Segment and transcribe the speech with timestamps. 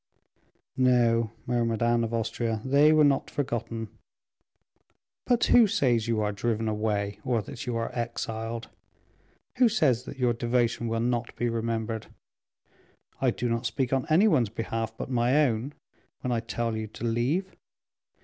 [0.77, 3.87] "No," murmured Anne of Austria, "they were not forgotten.
[5.25, 8.67] But who says you are driven away, or that you are exiled?
[9.59, 12.07] Who says that your devotion will not be remembered?
[13.21, 15.75] I do not speak on any one's behalf but my own,
[16.21, 17.55] when I tell you to leave.